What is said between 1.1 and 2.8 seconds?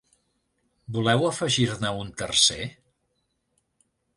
afegir-ne un tercer?